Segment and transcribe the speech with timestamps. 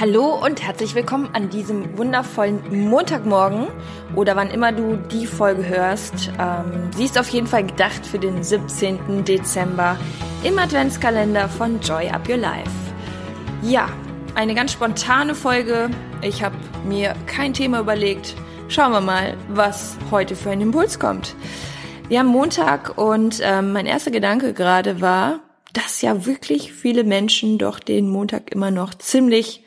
[0.00, 3.66] Hallo und herzlich willkommen an diesem wundervollen Montagmorgen
[4.14, 6.30] oder wann immer du die Folge hörst.
[6.38, 9.24] Ähm, sie ist auf jeden Fall gedacht für den 17.
[9.24, 9.98] Dezember
[10.44, 12.70] im Adventskalender von Joy Up Your Life.
[13.62, 13.88] Ja,
[14.36, 15.90] eine ganz spontane Folge.
[16.22, 16.54] Ich habe
[16.86, 18.36] mir kein Thema überlegt.
[18.68, 21.34] Schauen wir mal, was heute für ein Impuls kommt.
[22.06, 25.40] Wir haben Montag und ähm, mein erster Gedanke gerade war,
[25.72, 29.64] dass ja wirklich viele Menschen doch den Montag immer noch ziemlich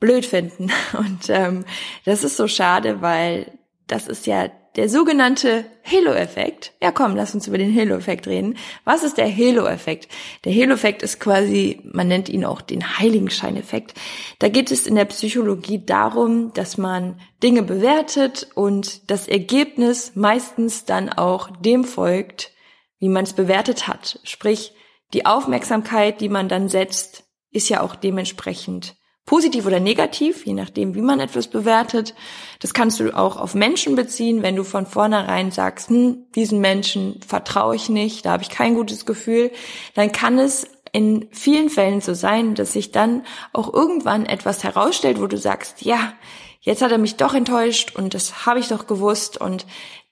[0.00, 0.70] blöd finden.
[0.98, 1.64] Und ähm,
[2.04, 6.72] das ist so schade, weil das ist ja der sogenannte Halo-Effekt.
[6.82, 8.56] Ja, komm, lass uns über den Halo-Effekt reden.
[8.84, 10.08] Was ist der Halo-Effekt?
[10.44, 13.94] Der Halo-Effekt ist quasi, man nennt ihn auch den Heiligenschein-Effekt.
[14.40, 20.84] Da geht es in der Psychologie darum, dass man Dinge bewertet und das Ergebnis meistens
[20.84, 22.50] dann auch dem folgt,
[22.98, 24.18] wie man es bewertet hat.
[24.24, 24.72] Sprich,
[25.12, 30.94] die Aufmerksamkeit, die man dann setzt, ist ja auch dementsprechend Positiv oder negativ, je nachdem,
[30.94, 32.14] wie man etwas bewertet.
[32.60, 37.20] Das kannst du auch auf Menschen beziehen, wenn du von vornherein sagst, hm, diesen Menschen
[37.26, 39.50] vertraue ich nicht, da habe ich kein gutes Gefühl,
[39.94, 45.20] dann kann es in vielen Fällen so sein, dass sich dann auch irgendwann etwas herausstellt,
[45.20, 46.12] wo du sagst, ja,
[46.60, 49.66] jetzt hat er mich doch enttäuscht und das habe ich doch gewusst und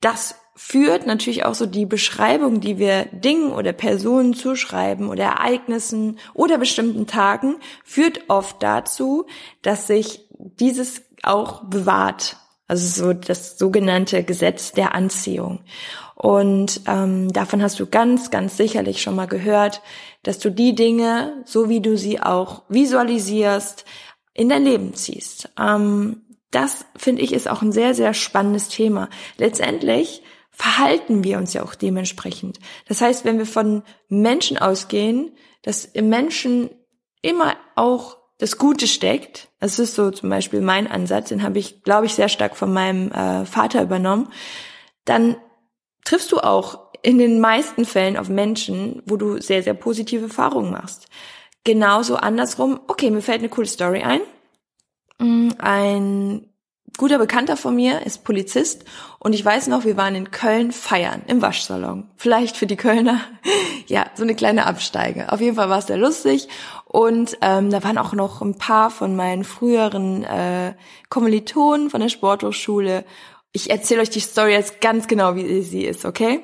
[0.00, 6.18] das führt natürlich auch so die Beschreibung, die wir Dingen oder Personen zuschreiben oder Ereignissen
[6.32, 9.26] oder bestimmten Tagen, führt oft dazu,
[9.60, 12.38] dass sich dieses auch bewahrt.
[12.68, 15.60] Also so das sogenannte Gesetz der Anziehung.
[16.14, 19.82] Und ähm, davon hast du ganz, ganz sicherlich schon mal gehört,
[20.22, 23.84] dass du die Dinge, so wie du sie auch visualisierst,
[24.32, 25.50] in dein Leben ziehst.
[25.60, 29.10] Ähm, das finde ich ist auch ein sehr, sehr spannendes Thema.
[29.36, 30.22] Letztendlich
[30.56, 32.58] verhalten wir uns ja auch dementsprechend.
[32.88, 36.70] Das heißt, wenn wir von Menschen ausgehen, dass im Menschen
[37.20, 41.82] immer auch das Gute steckt, das ist so zum Beispiel mein Ansatz, den habe ich,
[41.82, 44.32] glaube ich, sehr stark von meinem äh, Vater übernommen,
[45.04, 45.36] dann
[46.04, 50.70] triffst du auch in den meisten Fällen auf Menschen, wo du sehr, sehr positive Erfahrungen
[50.70, 51.06] machst.
[51.64, 54.20] Genauso andersrum, okay, mir fällt eine coole Story ein.
[55.18, 56.48] Mm, ein
[56.96, 58.84] guter Bekannter von mir ist Polizist
[59.18, 62.08] und ich weiß noch, wir waren in Köln feiern im Waschsalon.
[62.16, 63.20] Vielleicht für die Kölner,
[63.86, 65.32] ja, so eine kleine Absteige.
[65.32, 66.48] Auf jeden Fall war es sehr lustig
[66.84, 70.74] und ähm, da waren auch noch ein paar von meinen früheren äh,
[71.08, 73.04] Kommilitonen von der Sporthochschule
[73.56, 76.42] ich erzähle euch die Story jetzt ganz genau, wie sie ist, okay?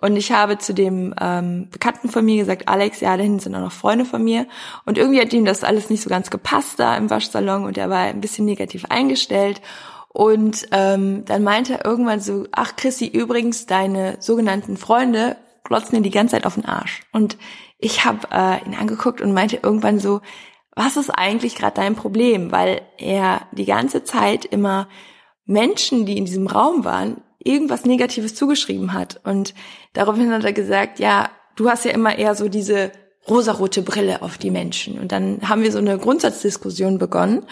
[0.00, 3.54] Und ich habe zu dem ähm, Bekannten von mir gesagt, Alex, ja, da hinten sind
[3.54, 4.48] auch noch Freunde von mir.
[4.84, 7.90] Und irgendwie hat ihm das alles nicht so ganz gepasst da im Waschsalon und er
[7.90, 9.62] war ein bisschen negativ eingestellt.
[10.08, 16.02] Und ähm, dann meinte er irgendwann so, ach Chrissy, übrigens, deine sogenannten Freunde glotzen dir
[16.02, 17.02] die ganze Zeit auf den Arsch.
[17.12, 17.38] Und
[17.78, 20.22] ich habe äh, ihn angeguckt und meinte irgendwann so,
[20.74, 22.50] was ist eigentlich gerade dein Problem?
[22.50, 24.88] Weil er die ganze Zeit immer
[25.48, 29.20] Menschen, die in diesem Raum waren, irgendwas Negatives zugeschrieben hat.
[29.24, 29.54] Und
[29.94, 32.92] daraufhin hat er gesagt, ja, du hast ja immer eher so diese
[33.28, 34.98] rosarote Brille auf die Menschen.
[34.98, 37.46] Und dann haben wir so eine Grundsatzdiskussion begonnen.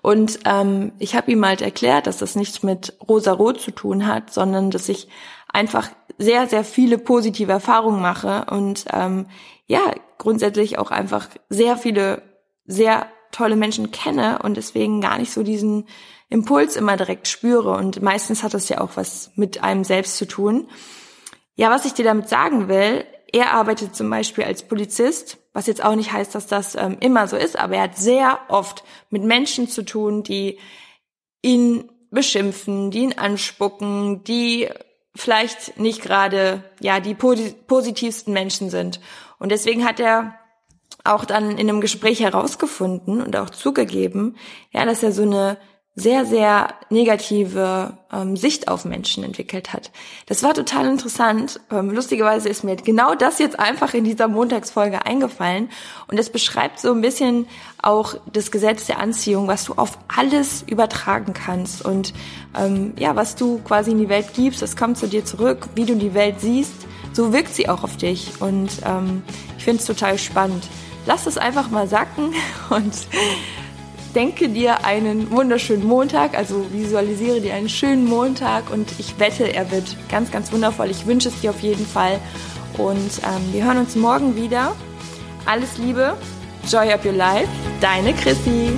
[0.00, 4.32] Und ähm, ich habe ihm halt erklärt, dass das nichts mit rosarot zu tun hat,
[4.32, 5.08] sondern dass ich
[5.48, 9.26] einfach sehr, sehr viele positive Erfahrungen mache und ähm,
[9.66, 9.80] ja,
[10.16, 12.22] grundsätzlich auch einfach sehr viele
[12.64, 15.86] sehr tolle Menschen kenne und deswegen gar nicht so diesen
[16.28, 17.72] Impuls immer direkt spüre.
[17.72, 20.68] Und meistens hat das ja auch was mit einem selbst zu tun.
[21.56, 25.84] Ja, was ich dir damit sagen will, er arbeitet zum Beispiel als Polizist, was jetzt
[25.84, 29.22] auch nicht heißt, dass das ähm, immer so ist, aber er hat sehr oft mit
[29.22, 30.58] Menschen zu tun, die
[31.40, 34.68] ihn beschimpfen, die ihn anspucken, die
[35.14, 39.00] vielleicht nicht gerade ja die positivsten Menschen sind.
[39.38, 40.38] Und deswegen hat er
[41.04, 44.36] auch dann in einem Gespräch herausgefunden und auch zugegeben,
[44.70, 45.58] ja, dass er so eine
[45.94, 49.90] sehr, sehr negative ähm, Sicht auf Menschen entwickelt hat.
[50.24, 51.60] Das war total interessant.
[51.70, 55.68] Ähm, lustigerweise ist mir genau das jetzt einfach in dieser Montagsfolge eingefallen.
[56.08, 57.46] Und es beschreibt so ein bisschen
[57.82, 61.84] auch das Gesetz der Anziehung, was du auf alles übertragen kannst.
[61.84, 62.14] Und
[62.58, 65.68] ähm, ja, was du quasi in die Welt gibst, das kommt zu dir zurück.
[65.74, 68.40] Wie du die Welt siehst, so wirkt sie auch auf dich.
[68.40, 69.22] Und ähm,
[69.58, 70.64] ich finde es total spannend
[71.06, 72.34] lass es einfach mal sacken
[72.70, 72.94] und
[74.14, 79.70] denke dir einen wunderschönen Montag, also visualisiere dir einen schönen Montag und ich wette, er
[79.70, 80.90] wird ganz, ganz wundervoll.
[80.90, 82.18] Ich wünsche es dir auf jeden Fall
[82.78, 84.74] und ähm, wir hören uns morgen wieder.
[85.46, 86.16] Alles Liebe,
[86.68, 87.48] Joy Up Your Life,
[87.80, 88.70] deine Chrissy.